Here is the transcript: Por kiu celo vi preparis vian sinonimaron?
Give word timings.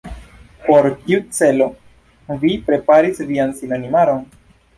Por 0.69 0.87
kiu 1.01 1.19
celo 1.39 1.67
vi 2.45 2.55
preparis 2.71 3.23
vian 3.29 3.55
sinonimaron? 3.61 4.27